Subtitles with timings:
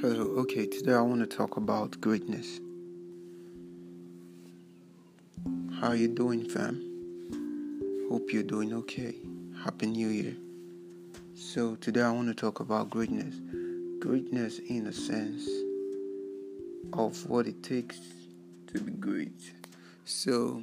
[0.00, 2.58] Hello, okay, today I want to talk about greatness.
[5.78, 8.06] How you doing, fam?
[8.08, 9.16] Hope you're doing okay.
[9.62, 10.34] Happy New Year.
[11.34, 13.42] So, today I want to talk about greatness.
[13.98, 15.46] Greatness in a sense
[16.94, 18.00] of what it takes
[18.68, 19.52] to be great.
[20.06, 20.62] So,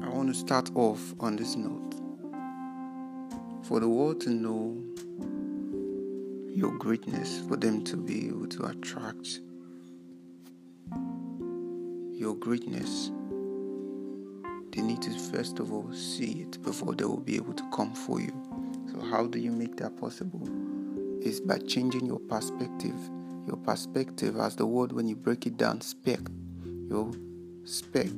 [0.00, 2.11] I want to start off on this note.
[3.72, 4.76] For the world to know
[6.46, 9.40] your greatness, for them to be able to attract
[12.12, 13.10] your greatness,
[14.72, 17.94] they need to first of all see it before they will be able to come
[17.94, 18.34] for you.
[18.92, 20.46] So, how do you make that possible?
[21.22, 22.98] Is by changing your perspective.
[23.46, 26.20] Your perspective, as the word when you break it down, spec.
[26.90, 27.10] Your
[27.64, 28.12] spec,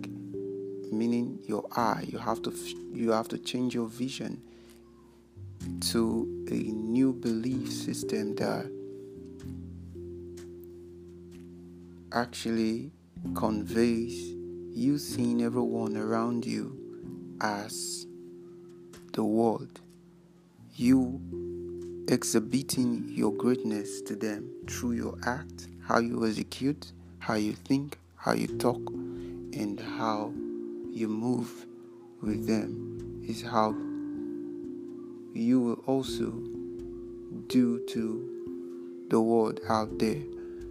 [0.91, 2.07] meaning your eye.
[2.09, 2.53] You have to
[2.93, 4.43] you have to change your vision
[5.91, 8.71] to a new belief system that
[12.13, 12.93] actually
[13.35, 14.35] conveys
[14.77, 16.77] you seeing everyone around you
[17.41, 18.07] as
[19.13, 19.81] the world.
[20.77, 21.21] You
[22.09, 28.33] exhibiting your greatness to them through your act, how you execute, how you think, how
[28.33, 30.33] you talk, and how
[30.91, 31.67] you move
[32.21, 33.75] with them is how
[35.35, 36.31] you will also
[37.49, 40.23] do to the world out there.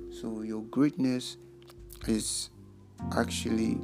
[0.09, 1.38] So your greatness
[2.08, 2.50] is
[3.16, 3.78] actually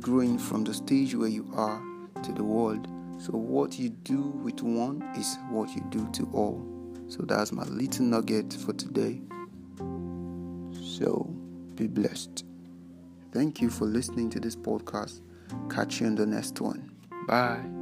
[0.00, 1.82] growing from the stage where you are
[2.22, 2.88] to the world.
[3.18, 6.64] So what you do with one is what you do to all.
[7.08, 9.20] So that's my little nugget for today.
[10.72, 11.24] So
[11.74, 12.44] be blessed.
[13.32, 15.20] Thank you for listening to this podcast.
[15.68, 16.90] Catch you in the next one.
[17.26, 17.79] Bye.